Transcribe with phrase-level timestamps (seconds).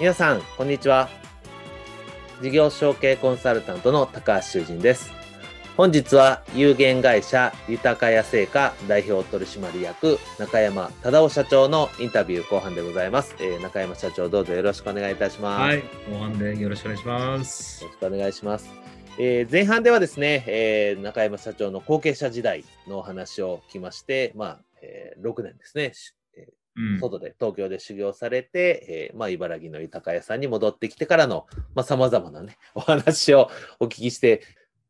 [0.00, 1.08] 皆さん、こんにちは。
[2.40, 5.10] 事業承継コンサルタントの高橋修人です。
[5.76, 15.60] 本日は有限会社豊屋製菓代表取締役中山忠夫社長のインタビュー後半でございます、えー、中山社長どうぞよろしくお願いいたします。
[15.62, 17.82] はい、後半でよろしくお願いします。
[17.82, 18.70] よろしくお願いします。
[19.18, 25.92] えー、前半ではですね、えー、中山社長の後継者時代のお話を聞きまして、まあ、えー、6年ですね、
[27.00, 31.46] 外で東京で修行されて、えー、まあ、茨城の豊屋さんに戻ってきてからの
[31.82, 34.42] さまざ、まなね お話をお聞きして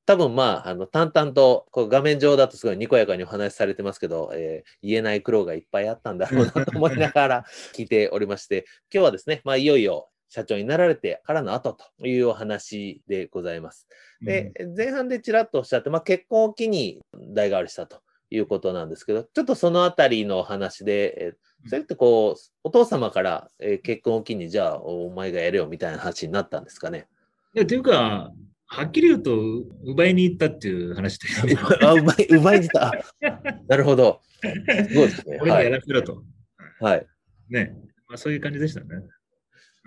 [0.06, 7.44] 多分まああの淡々とこう画面上だとすごいにこやかにお話しされてますけど、えー、言えない苦労がいっぱいあったんだろうなと思いながら
[7.74, 13.88] 聞いておりまして今日はですね、まあ、いよいよ社長になられてからの後というお話でございます。
[14.20, 17.00] で、前半でちらっとおっしゃって、まあ、結婚を機に
[17.34, 21.34] 代替わりしたということなんですけど、ちょっとそのあたりの話で、
[21.66, 27.08] それってこう、お父様から、えー、結婚を機に、じゃあ、お前がやれよみたいな話になったんですかね。
[27.54, 28.32] いや、というか、
[28.66, 29.34] はっきり言うと、
[29.84, 31.28] 奪いに行ったっていう話で。
[31.82, 32.90] あ、奪い、奪いに行っ
[33.20, 33.42] た。
[33.66, 34.20] なるほど。
[34.88, 35.38] すごいですね。
[35.40, 36.22] 俺にやらせろと。
[36.80, 37.06] はい。
[37.48, 37.74] ね。
[38.06, 38.86] まあ、そういう感じでしたね。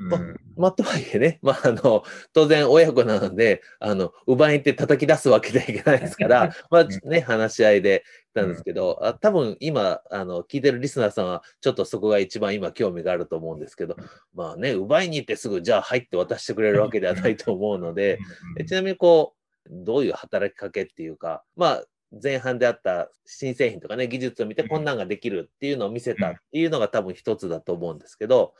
[0.09, 0.19] ま
[0.57, 2.03] まあ、とはいえね、 まあ、あの、
[2.33, 8.03] 当然親子なので、あの、奪いに行って叩き出すわけではいけないですから、まあね、話し合いで
[8.33, 13.95] たんですけど、あ多分今、あの、聞いてるリスナーさんは、ちょっとそこが一番今興味があると思うんですけど、
[14.33, 18.19] まあね、奪いに行ってすぐ、じゃあ入って渡してくれるわけではないと思うので、
[18.67, 21.83] ちなみにこう、どういう働きかけっていうか、まあ、
[22.21, 28.53] 前半であった新製品とかね、技術を見てこんなんができるっていうのを見せたっていうのが多分一つだと思うんですけど、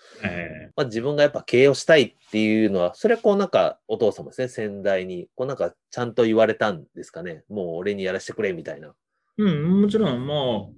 [0.75, 7.43] まあ、自分がやっぱ経営をしたいっていうのは、それはこうなんかお父様ですね、先代に、こうなんかちゃんと言われたんですかね。
[7.49, 8.93] もう俺にやらせてくれみたいな。
[9.37, 10.73] うん、もちろんも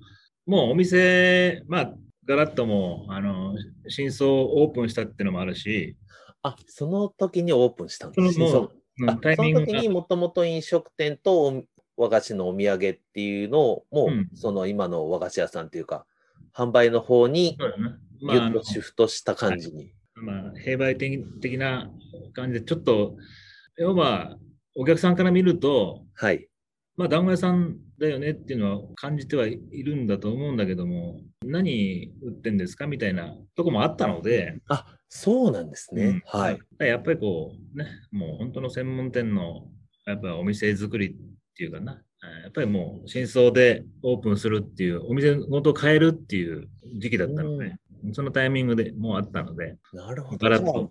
[0.48, 1.94] う、もうお店、まあ、
[2.26, 3.56] ガラッともう、あの、
[3.88, 5.96] 新装オープンしたっていうのもあるし。
[6.42, 11.64] あ、その時にオープンしたんですかそのその時にもともと飲食店と
[11.98, 16.06] 和菓子のお土産っていうのを、もう、うん、その今の和菓子屋さんっていうか、
[16.54, 17.58] 販売の方に、
[18.22, 19.94] ぎゅっとシフトした感じに。
[20.16, 21.92] まあ、まあ、併売的な
[22.34, 23.18] 感じで、ちょっと、
[23.78, 24.38] 要は、
[24.76, 26.48] お客さんから見ると、はい。
[26.96, 34.60] まあ、団子屋さんだよねっていうのは感じてはいるんだと思うんだけども、何売ってんですかみたいなとこもあったので。
[34.68, 36.06] あ、そうなんですね。
[36.06, 36.60] うん、はい。
[36.80, 39.68] やっぱりこう、ね、もう本当の専門店の、
[40.06, 41.16] やっぱお店作り
[41.54, 42.02] っていうかな、
[42.44, 47.76] やっぱりもう真相でオープンするっていう、お店ごと変えるっていう時期だったので、
[48.12, 49.78] そのタイミングでもうあったので。
[49.94, 50.90] なるほど。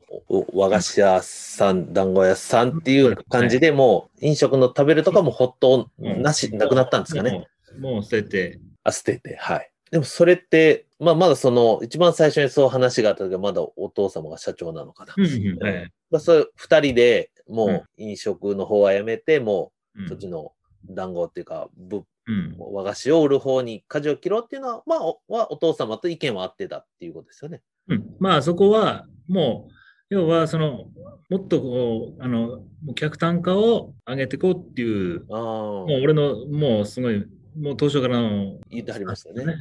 [0.55, 7.47] 和菓子屋さん、団子屋さんっていう感じで、もう飲食の食べるとかもほっとなし、なくなったんですかね？
[7.81, 8.61] もう捨てて。
[8.84, 9.71] あ、捨てて、はい。
[9.91, 15.15] でもそれって、まあ、まだその、一番最初にそう話があった時は、まだお父様が社長なのかな。
[15.17, 20.53] うんはい、まあ、そういう二人でもう飲食の方はやめて、もう、そっちの
[20.88, 27.62] 団子っていうか、ぶうん、和菓子を売る方に舵を切ろうっていうのは、まあ、おはお父様と意見は合ってたっていうことですよね。
[27.88, 29.72] うん、まあそこはもう
[30.15, 30.86] 要はその
[31.30, 32.62] もっとこうあの
[32.94, 37.24] 客単価を上げていこうっていうもう俺のもうすごい
[37.59, 39.54] もう当初からの言ってはりましたね、ね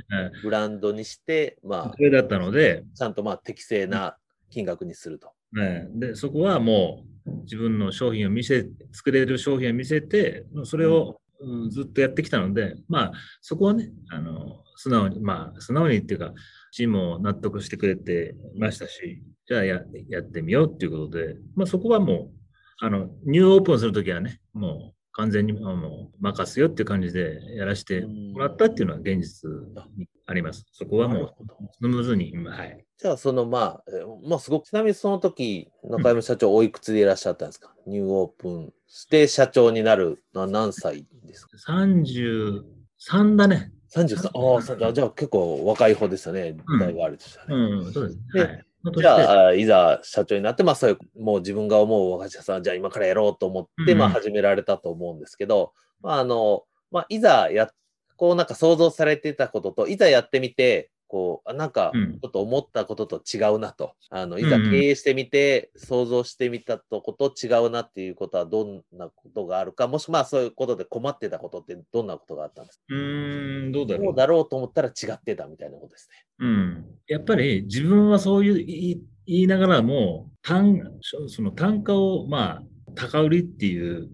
[0.43, 4.17] ブランドにしてまあそれだったのでちゃんとまあ適正な
[4.49, 5.31] 金額にすると。
[5.53, 7.10] ね、でそこはもう
[7.43, 16.33] 自分の商品を見せ作れる商品を見せてそれをうん、ずっとやってきたので、まあ、そこはね、あの、素直に、まあ、素直にっていうか、
[16.71, 22.31] チームも納得してくれてましたし、じゃあややってみようっていうことで、まあ、そこはもう、
[22.79, 29.49] あの、ニューオープンするときはね、もう完全にもう任すよっていう感じでやらせてもらったっていうのは現実
[29.97, 30.65] にあります。
[30.71, 31.35] そこはもう
[31.71, 32.85] スムーズに、はい。
[32.97, 33.83] じゃあ、そのまあ、
[34.27, 37.73] まあ、すごく、ちなみにその時、中山社長、おいくつでいらっしゃったんですか？
[37.85, 43.71] ニューオープンして社長になるのは何歳ですか ?33 だね。
[43.93, 44.29] 33?
[44.33, 46.55] ああ、じゃあ結構若い方ですよね。
[46.79, 48.41] 代があるとしたら、ね、うん、そうですね。
[48.41, 48.65] はい
[48.97, 57.69] じゃあ、いざ社長になって、まあ、そういう、もう自分が思う若者さん、じゃあ今からやろうと思って、まあ、始められたと思うんですけど、まあ、あの、まあ、いざや、
[58.17, 63.95] こう、なんか想像されてたことと、いざやってみて、こう、なんか、ちょっと思ったことと違うなと。
[64.11, 72.83] うん、あの、いざ経営してみて、うん、想像してみたとこと違うなっていうことはどんなことがあるか、もしまあそういうことで困ってたことってどんなことがあったんですか？
[72.89, 74.05] うん、どうだろう。
[74.05, 76.25] どうだろうと思ったら違ってたみたいなことですね。
[76.39, 76.85] うん。
[77.07, 80.81] やっぱり自分はそういう言いながらも、単、
[81.27, 82.63] その単価を、まあ、
[82.95, 84.07] 高売りっていう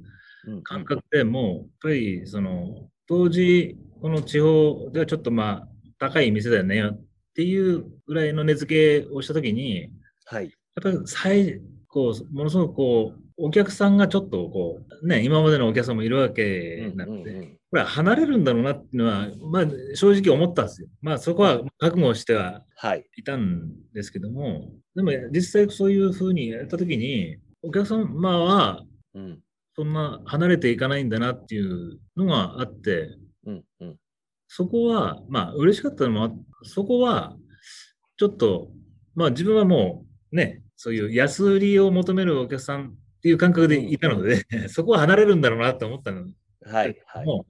[0.63, 5.67] 感覚でも、やっぱり、その、当時、この地方ではちょっとまあ、
[5.99, 6.99] 高い店だよねっ
[7.35, 9.89] ていうぐらいの値付けをしたときに、
[10.25, 10.45] はい。
[10.45, 19.65] やっぱり最、こう、ものすごくこう、お客さんがちょっとこう、ね、今までのお客さんもいるわけなので、うんうんうん、これは離れるんだろうなっていうのは、まあ
[19.95, 20.87] 正直思ったんですよ。
[21.01, 22.63] まあそこは覚悟しては
[22.95, 23.05] い。
[23.23, 28.83] たんですけども、はい、でも実際そういうふうにやったときに、お客様は、
[29.75, 33.15] そんな離れていかないんだなっていうのがあって、
[33.45, 33.95] うんうん、
[34.47, 37.35] そこは、まあ、嬉しかったのも、そこは、
[38.17, 38.69] ちょっと、
[39.15, 46.27] まあ、自分はもう、ね、そういう安売りを求めるお客さんっていう感覚でいたので、 そこは離れるんだろうなと思ったの。
[46.63, 47.25] はい、はい。
[47.25, 47.45] も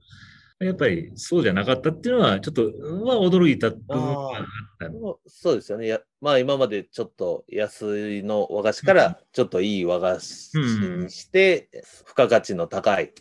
[0.60, 2.62] やっぱりそうじゃなかったっていうのは、ちょっと、
[3.04, 4.44] は驚いた部分があっ
[4.80, 4.90] た
[5.26, 5.86] そうですよね。
[5.86, 11.68] やまあ、今までちょっと安いの和菓子から、ちょっといい和菓子にして、
[12.04, 13.12] 付加価値の高い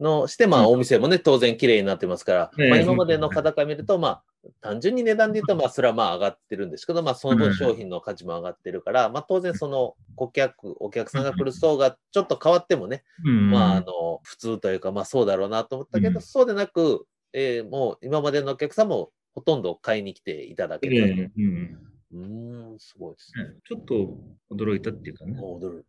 [0.00, 4.22] のして、まあ、お店もね、当然綺麗になってますから、まあ、今までの方から見ると、まあ、
[4.60, 21.32] 単純に値段で言うと、まあ、それはまあ上がってるんですけど、まあ、その分商品の価値も上がってるから、まあ、当然その顧客、お客さんが来る層がちょっと変わってもね、まあ、あの、普通というか、まあ、そうだろうなと思ったけど、そうでなく、えー、もう今までのお客さんもほとんど買いに来ていただける。
[22.12, 23.44] うん、すごいですね。
[23.68, 24.18] ちょっと
[24.52, 25.38] 驚いたっていうかね。
[25.40, 25.84] 驚い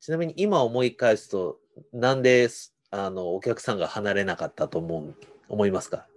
[0.00, 1.58] ちなみに今思い返すと、
[1.92, 2.48] なんで
[2.90, 5.14] あのお客さんが離れなかったと思う
[5.48, 6.08] 思いますか？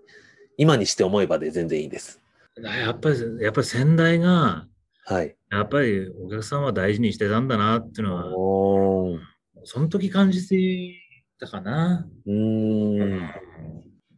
[0.57, 2.19] 今にして思えばで全然いいです。
[2.61, 4.67] やっぱり、やっぱり先代が、
[5.05, 5.35] はい。
[5.51, 9.21] やっぱりお客さんは大事にしてたんだなっていうのは、
[9.63, 10.95] その時感じて
[11.39, 12.07] たかな。
[12.25, 13.19] うん。
[13.19, 13.31] ま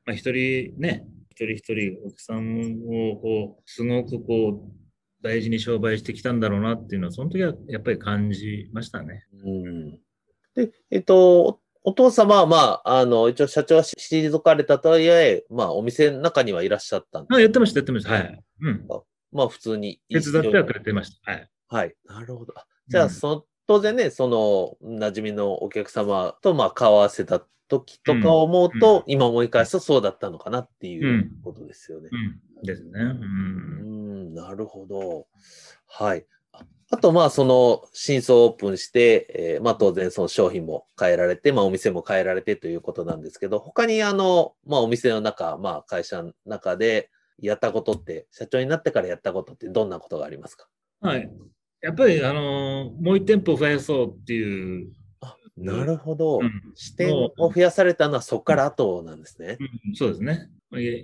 [0.07, 4.79] あ、一人ね、一人一人お客さんをこう、すごくこう、
[5.21, 9.25] 大事に商売してきたんだろうなっていうのは、その時はやっぱり感じましたね。
[9.43, 9.91] うん。
[10.55, 11.59] で、えっと、
[11.89, 18.11] お父様は、まあ、あの、一応社長は退かれたとはいえ、まあ、お店の中にはいらっしゃったんであ、やってました、やってました。
[18.11, 18.43] はい。
[18.61, 18.85] うん。
[19.31, 19.99] まあ、普通に。
[20.07, 21.31] 手伝ってはくれてました。
[21.31, 21.49] はい。
[21.67, 21.95] はい。
[22.05, 22.53] なるほど。
[22.87, 32.09] じゃあ、その、当然ね、その、馴染みのお客様と、まあ、顔合わせた時とかを思うと、うん、今思い返すとそうだったのかなっていうことですよね。
[32.11, 32.19] うん。
[32.59, 32.91] うん、ですね。
[32.99, 34.33] うん。
[34.35, 35.25] なるほど。
[35.87, 36.27] はい。
[36.91, 50.67] あと、まあ、その、新装オープンして、えー、まあ、当然その商品も変えられて、まあ、お店も変えられてということなんですけど、他にあの、まあ、お店の中、まあ、会社の中でやったことって、社長になってからやったことってどんなことがありますか？
[51.01, 51.29] はい。
[51.81, 54.91] やっぱり、あのー、もう一店舗増やそうっていう。
[55.21, 56.39] あ、なるほど。
[56.39, 59.57] うん、視点を増やされたのはそこから後なんですね。
[59.59, 60.49] うん、そうですね。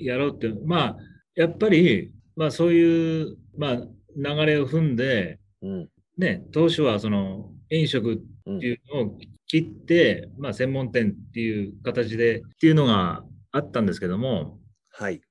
[0.02, 0.52] やろうって。
[0.66, 0.98] まあ、
[1.36, 3.76] やっぱり、まあ、そういう、まあ、
[4.16, 8.18] 流れを踏んで、うん、ね、当初はその飲食っ
[8.60, 9.18] ていうのを
[9.48, 14.60] 切って、うん、まあ、専門店っていう形でっていうのがあったんですけども、
[14.92, 15.22] はい。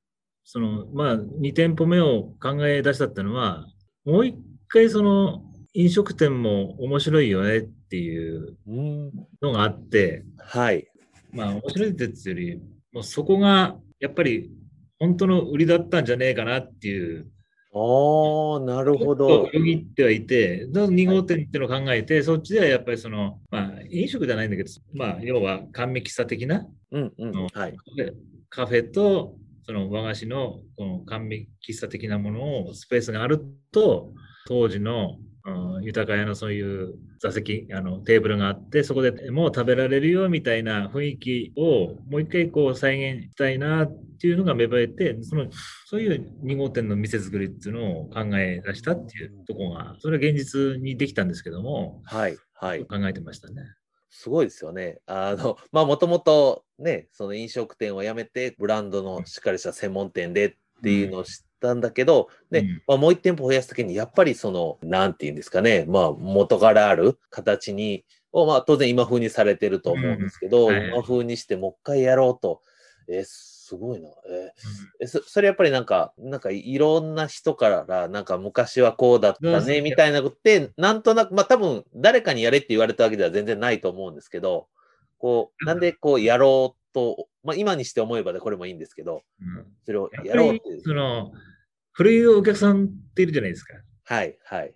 [0.45, 3.67] その、まあ、2店舗目を考え出したっていうのは、
[4.05, 4.37] もう一
[4.69, 8.57] 回その飲食店も面白いよねっていう
[9.41, 10.87] のがあって、はい。
[11.33, 12.57] まあ、面白いってより、
[12.93, 14.51] もうそこがやっぱり
[14.99, 17.27] 本当の売りだったんじゃねえかなっていう
[17.77, 19.49] ああ、なるほど。
[19.53, 27.77] よぎってはいて、2号店っていうのを考えて、はい、そっちではやっぱりその、まあ、飲食じゃないんだけど、まあ、要は甘味喫茶的な、うんうんはい、
[28.49, 29.35] カフェと
[29.67, 34.13] その和菓子のこの甘味喫茶的なものをスペースがあると、
[34.47, 35.17] 当時の
[35.47, 45.47] うん、豊か屋のそういう座席、あのテーブルがあって、そこでもう食べられるよみたいな雰囲気をもう一回こう再現したいなっていうのが芽生えて、その
[45.87, 52.85] そういう2号店の店作りっていうのを考え出したっていうところが、それは現実にできたんですけども、はい、はい。
[52.85, 53.63] 考えてましたね。
[54.11, 54.99] すごいですよね。
[55.07, 60.53] あの、まあ、もともとね、その飲食店を辞めて、ブランドのしっかりした専門店でっ
[60.83, 62.83] ていうのを知ったんだけど、で、うん。
[62.87, 70.75] まあ、もう一店舗増やすときに、やっぱりその、なんて言うんですかね、まあ、元からある形に、を、まあ、当然今風にされてると思うんですけど、うん。
[70.75, 70.89] はい。
[70.89, 72.61] 今風にしてもう一回やろうと、
[73.09, 74.11] えーすごいな。
[74.29, 84.69] えーえそそれやっぱりなんか、なんかいろんな人から、なんか昔はこうだったね、みたいなことって、なんとなく、まあ多分誰かにやれって言われたわけでは全然ないと思うんですけど、
[85.17, 89.67] こう、なんでこうやろうと、まあ今にして思えばでこれもいいんですけど、うん。
[89.87, 90.83] それをやろうっていう。
[90.83, 91.33] その
[91.95, 93.75] 古いお客さんっているじゃないですか。
[94.05, 94.75] はい、はい。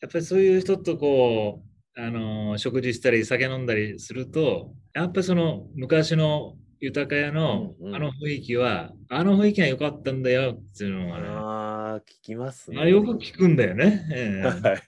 [0.00, 1.64] やっぱりそういう人とこ
[1.96, 12.76] う、あの食事したり酒飲んだりすると、やっぱりその昔の豊か屋のうんうんあの雰囲気は、あの雰囲気が良かったんだよっていうのがね、ああ、聞きますね。
[12.76, 14.06] まあ、よく聞くんだよね。
[14.14, 14.82] ええはい。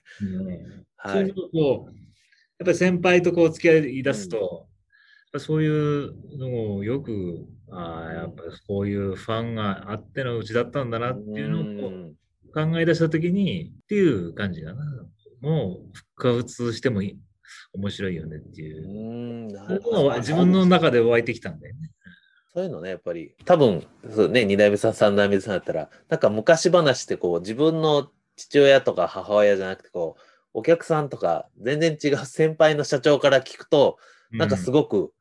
[1.07, 1.95] そういうのをこう、
[2.59, 4.47] やっぱり先輩とこう付き合い出すと、やっ
[5.33, 12.13] ぱそういうのをよく、ああ、やっぱりこういうファンがあってのうちだったんだなっていうのを
[12.53, 14.83] 考え出したときに、っていう感じだな。
[15.41, 17.17] もう復活してもいい
[17.73, 18.87] 面白いよねっていうう。
[18.87, 21.91] ん自分の中で湧いてきたんだよね。
[22.53, 30.21] そういうのね、やっぱり、多分、そうね、二代目さん、三代目さんだったら、なんか昔話ってこう、自分の父親とか母親じゃなくて、こう、
[30.53, 33.97] お客さんとか、全然違う先輩の社長から聞くと、
[34.31, 35.13] なんかすごごく、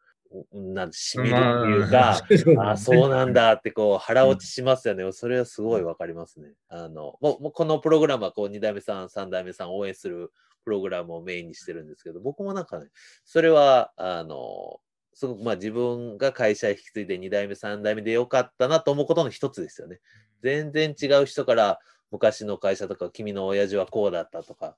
[0.53, 3.43] なんしみるっていうか、あ そうなんだ。
[3.49, 5.11] だってこう腹落ちしますよね。
[5.13, 6.53] それはすごいわかりますね。
[6.69, 10.33] あのもうこのプログラムはこう2代目さん、3代目さんを応援する
[10.65, 12.87] プログラムをメインにしてるんですけど、僕もなんかね、
[13.25, 14.81] それはあの
[15.15, 20.01] すごくまあ自分が会社引き継いで2代目、3代目でよかったなと思うことの一つですよね。
[20.43, 21.81] 全然違う人から
[22.11, 24.77] 昔の会社とか君の親父はこうだったとか、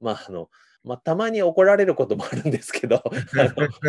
[0.00, 0.50] まああの、
[0.82, 3.02] まあ、たまに怒られることもあるんですけど、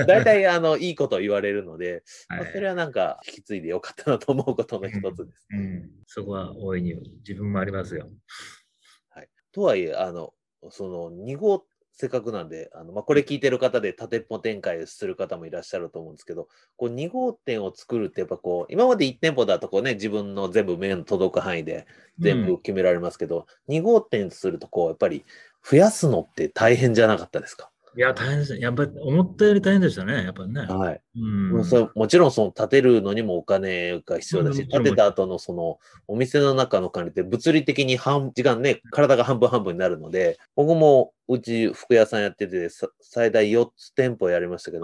[0.07, 5.47] 大体あのいいこと言われるので、まあ、それはなんか引き継いでよかったなと思うことの一つです。
[5.51, 8.09] うん、そこは大いに自分もありますよ。
[9.51, 10.33] とはいえ、あの、
[10.69, 21.85] その2号、せっかくなんで、あのまあ、これ聞いてる方で縦っぽ展開する方もいらっしゃると思うんですけど、こう2号店を作るってやっぱこう、今まで1店舗だとこうね、自分の全部目の届く範囲で
[22.17, 25.25] 全部決められますけど、2号店とするとこう、やっぱり
[25.69, 27.69] 増やすのって大変じゃなかったですか？
[27.93, 28.61] いや、大変ですね。
[28.61, 30.23] やっぱり思ったより大変でしたね。
[30.23, 30.61] やっぱりね。
[30.61, 31.01] はい。
[31.13, 35.77] うんももちろんその建てるのにもお金が必要だし、建てた後のその
[36.07, 44.83] お店の中の管理って物理的に半時間ね、体が半分半分になるので、僕もうち服屋さんやっててさ最大4つ店舗やりましたけど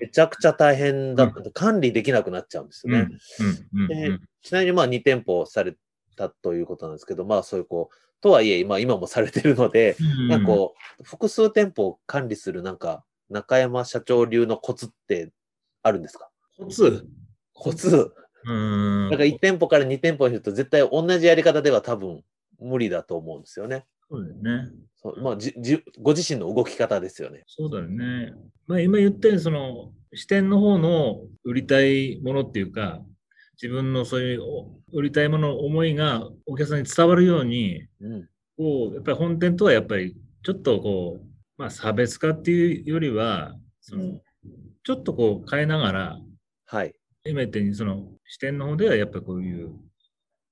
[0.00, 1.48] めちゃくちゃ大変だった。
[1.52, 4.18] 管理できなくなっちゃうんですあ、よね。
[4.42, 5.76] ちなみにまあ2店舗され
[6.16, 15.32] たということなんですけど、まあそういうこう、とはいえ、まあ今もされてるので、うんなんかこう、複数店舗を管理するなんか、中山社長流のコツって
[15.82, 16.30] あるんですか？
[16.58, 17.06] コツ？
[17.52, 18.12] コツ。
[18.44, 19.10] うん。
[19.10, 22.22] なんか1店舗から2店舗にすると絶対同じやり方では多分
[22.60, 23.84] 無理だと思うんですよね。
[24.08, 24.70] そうだよね。
[24.94, 27.42] そうまあ、じじご自身の動き方ですよね。
[27.46, 28.32] そうだよね。
[28.66, 33.02] まあ今言ったように、その視点の方の売りたいものっていうか、
[33.60, 38.28] 自分のそういうお売りたいものの思いがお客さんに伝わるように、うん。
[38.56, 44.20] こう、やっぱり本店とはやっぱりちょっとこう、まあ差別化っていうよりは、その
[44.84, 46.20] ちょっとこう変えながら、
[46.66, 46.94] はい。
[47.24, 49.68] 初めてにその視点の方ではやっぱりこういう、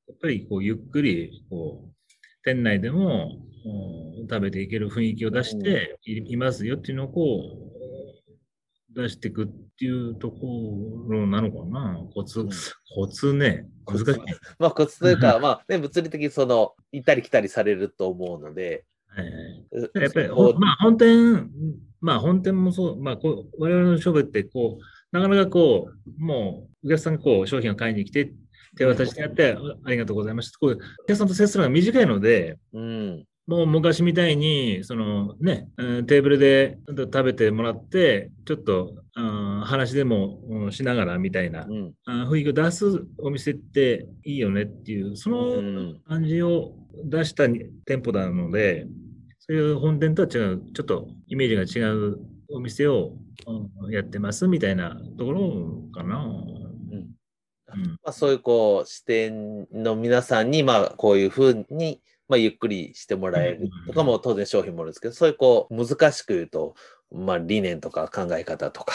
[0.08, 1.94] やっぱりこうゆっくり、こう、
[2.42, 7.83] 店内でもうん食べていける雰囲気を出してい,、いますよっていうのをこう、
[8.94, 9.48] 出していくっ
[9.78, 10.38] ていうとこ
[11.08, 11.98] ろなのかな？
[12.14, 12.50] コツ、うん
[12.94, 13.66] コツね。
[13.86, 14.20] 難しい。
[14.58, 19.26] まあ、コツというか、 まあ、ね、物理的にその、行ったり来たりされると思うので、はい
[20.02, 21.50] やっぱり、まあ、本店、
[22.00, 28.32] まあ、本店もそう、まあ、こう我々の勝負って、こう、なかなかこう、もう、お客さんがこう、商品を買いに来て、
[28.76, 30.58] 手渡してやって、ありがとうございました。
[30.58, 33.24] こう、お客さんと接するのが短いので、うん。
[33.46, 41.92] もう昔みたいに、そのね、うんテーブルで食べてもらって、ちょっと、うん話でもうんしながらみたいな、うん。
[42.06, 46.72] あ雰囲気を出すお店っていいよねっていう、そうんの感じを
[47.04, 48.86] 出したに店舗なので、
[49.40, 52.18] そういう本店とは違う、ちょっとイメージが違う
[52.50, 53.12] お店を
[53.46, 56.16] うんやってますみたいなところかな。
[56.16, 66.74] うんまあ、そういうこう視点の皆さんにまあこういうふうにまあゆっくりしてもらえるとかも当然商品もあるんですけどそういうこう難しく言うと
[67.12, 68.94] まあ理念とか考え方とか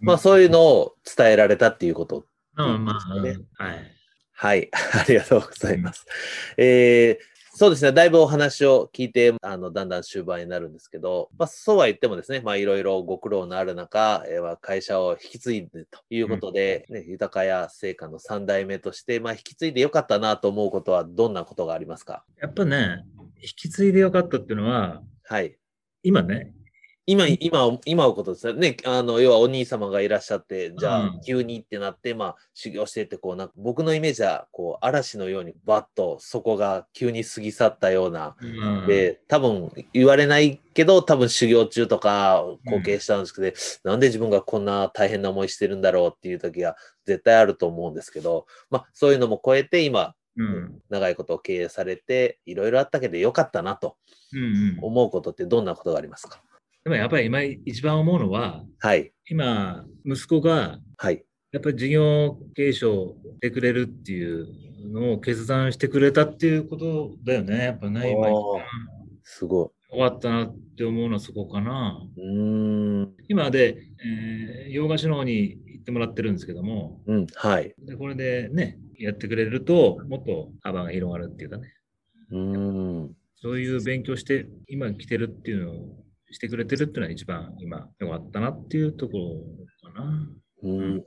[0.00, 2.24] まあそういうのを伝えられたっていうこと。
[2.56, 4.00] うんまあ、はい。
[4.32, 6.06] はい、 ありがとうございます。
[6.56, 7.29] えー
[7.60, 22.24] そうですね、だいぶお話を聞いて、あの、だんだん終盤になるんですけど、まあ、そうは言ってもですね、まあ、いろいろご苦労のある中、えー、会社を引き継いでということで、うん、ね、豊屋製菓の3代目として、まあ、引き継いでよかったなと思うことは、どんなことがありますか？
[22.40, 23.04] やっぱね、
[23.42, 25.58] 引き継いでよかったっていうのは、はい。
[26.02, 26.54] 今ね、
[27.10, 28.76] 今、今、今のことですよね。
[28.84, 43.54] あの、要はお兄様がいらっしゃって、じゃあ、急にってなって、まあ、修行してって、こう、なんか、僕のイメージは、こう、嵐のように、バッと、そこが急に過ぎ去ったような、うん、で、多分、言われないけど、多分、修行中とか、後継したんですけど、うん、
[43.90, 46.76] なんで自分がこんな大変な思いしてるんだろうっていう時が、
[47.06, 53.96] 絶対あると思うんですけど、まあ、そういうのも超えて、今、うん、長いことを経営されて、いろいろあったけど、よかったなと
[54.80, 56.40] 思うことってどんなことがありますか、
[56.84, 64.46] でもやっぱり今一番思うのは、はい、今、息子が、はい、やっぱり事業継承してくれるっていう
[64.90, 67.64] のを決断してくれたっていうことだよね。
[67.64, 68.28] やっぱね、今。
[69.22, 69.68] すごい。
[69.90, 72.00] 終わったなって思うのはそこかな。
[72.16, 77.74] うん今で、えー、洋菓子の方に行ってもらってるんですけども、うん、はい。
[77.78, 81.74] でこれでね、やってくれると、もっと幅が広がるっていうかね。
[82.30, 83.10] うん
[83.42, 90.28] そういう勉強して、今来てるっていうのをしてくれてるっていうのは一番今良かったなっていうところかな。
[90.62, 91.04] うん、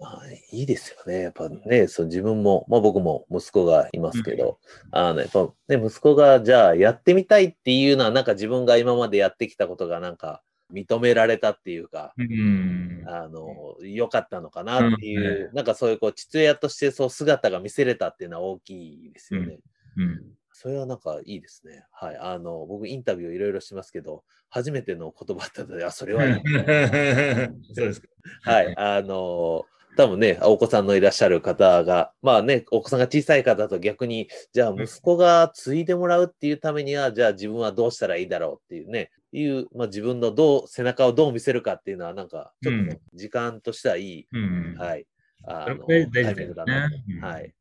[0.51, 1.22] いいですよね。
[1.22, 4.60] やっぱね、そう自分も、まあ僕も息子がいますけど、
[4.92, 10.42] うん、あの、やっぱね、息子がじゃあやってみたいっていうのは、なんか自分が今までやってきたことがなんか
[10.74, 19.60] 認められたっていうか、うん、あの、良かったのかなっていう、うん、なんかそういうこう、父親としてそう姿が見せれたっていうのは大きいですよね。
[19.98, 20.22] うん
[20.53, 21.83] それはなんかいいですね。
[21.91, 22.17] はい。
[22.17, 26.33] あの、僕インタビューいろいろしますけど、初めての言葉だったので、あ、それはいい。
[27.74, 28.07] そうですか。
[28.43, 28.74] はい。
[28.77, 45.05] あの、多分ね、お子さんのいらっしゃる方が、まあね、お子さんが小さい方と逆に、じゃあ息子が継いでもらうっていうためには、じゃあ自分はどうしたらいいだろうっていうね、いう、まあ自分のどう、背中をどう見せるかっていうのは、なんか、ちょっと時間としてはいい、うん、はい、
[45.45, 45.95] あの、タ
[46.31, 47.53] イミングだなと、はい、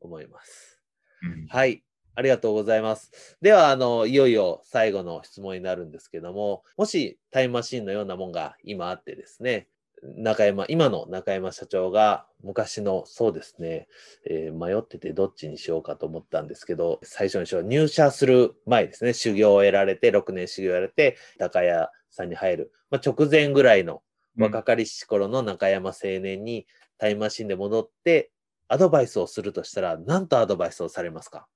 [0.00, 0.80] 思います。
[1.22, 1.82] うん、はい。
[2.14, 3.38] ありがとうございます。
[3.40, 9.68] では、あの、いよいよ最後の質問になるんですけども、もしタイムマシンのようなもんが今あってですね、
[10.02, 13.86] 中山、今の中山社長が昔の、そうですね、
[14.26, 17.62] えー、迷っててどっちにしようかと思ったんですけど、最初にしよう。
[17.64, 24.02] 入社する前ですね、修行を得られて、6年修行をやられて、高屋さんに入る、まあ、直前ぐらいの
[24.38, 26.66] 若かりし頃の中山青年に
[26.98, 28.30] タイムマシンで戻って、
[28.68, 31.46] アドバイスをするとしたら、何とアドバイスをされますか？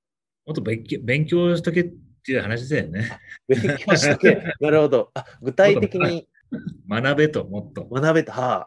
[0.47, 1.85] もっと勉強勉強しとけっ
[2.25, 3.19] ていう話だよね。
[3.49, 4.43] 勉強しとけ。
[4.61, 5.11] なるほど。
[5.15, 6.29] あ具体的に。
[6.89, 7.85] 学べと、もっと。
[7.87, 8.31] 学べと。
[8.31, 8.67] はあ、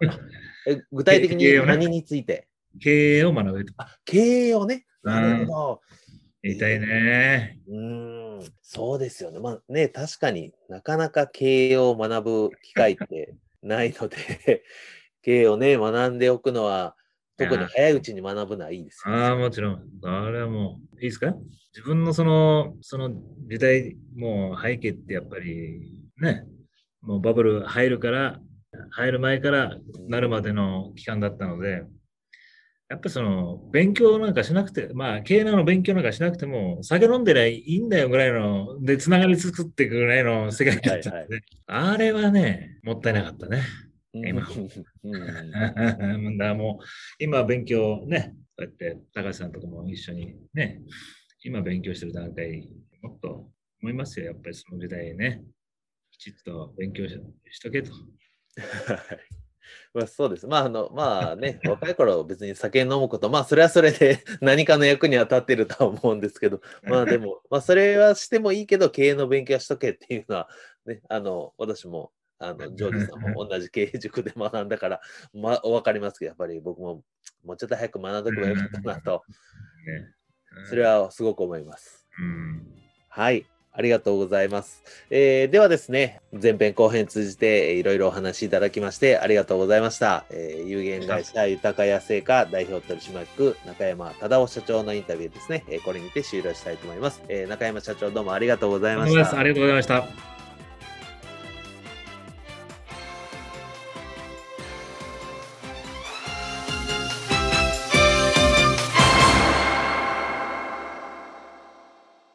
[0.67, 2.47] え具体的に何について？
[2.81, 3.73] 経営を学べと。
[3.77, 4.17] あ経
[4.49, 4.85] 営をね？
[5.03, 5.81] なるほど。
[6.43, 7.59] 言いたいね。
[7.67, 9.39] うん、そうですよね。
[9.39, 14.63] まあね、確かになかなか経営を学ぶ機会ってないので、
[15.21, 16.95] 経営をね、学んでおくのは、
[17.37, 19.83] 特に早いうちに学ぶのはいいですよ、ね、ああ、もちろん。
[20.03, 21.35] あれはもう、いいですか？
[21.75, 23.11] 自分のその、その
[23.47, 26.43] 時代、もう背景ってやっぱり、ね、
[27.01, 28.39] もうバブル入るから、
[28.91, 31.83] 入る前からなるまでの期間だったので、
[32.89, 43.61] やっぱその、勉強なんかしなくて、まあ、経営の勉強なんかしなくても、酒飲んでりゃいいんだよぐらいの、で、つながり作っていくぐらいの世界だったんで、はいはい、あれはね、もったいなかったね。
[44.13, 44.41] 今。
[46.37, 46.85] だもう、
[47.19, 49.51] 今勉強ね、こうやって高橋さん。
[49.51, 50.81] とかも一緒にね、
[51.43, 52.69] 今勉強してる段階、
[53.01, 53.49] もっと
[53.81, 54.27] 思いますよ。
[54.27, 55.43] やっぱりその時代ね、
[56.11, 57.19] きちっと勉強し
[57.61, 57.91] とけと。
[59.93, 60.47] まあ、そうです。
[60.47, 66.21] まあ、あの、まあね、若い頃別に酒飲むこと、まあ、それはそれで何かの役には立ってるとは思うん。
[66.21, 70.49] ですけど、まあでも、まあ、それはしてもいいけど、経営の勉強はしとけっていうのは、
[70.85, 75.01] ね、あの、私もあの、ジョージさんも同じ経営塾で学んだから、
[75.33, 77.03] ま、わかりますけど、やっぱり僕も
[77.43, 79.23] もうちょっと早く学んどけばよかったなと、
[80.69, 82.07] それはすごく思います。
[83.09, 83.45] はい。
[83.77, 84.83] ありがとうございます。
[85.11, 90.25] えー、ではですね、前編後編通じていろいろお話しいただきましてありがとうございました。
[90.31, 97.21] えー、有限会社豊屋製菓代表取締役中山忠夫社長のインタビューですね、えー、これにて終了したいと思います。
[97.29, 99.37] えー、中山社長どうもありがとうございました。
[99.37, 100.36] ありがとうございました。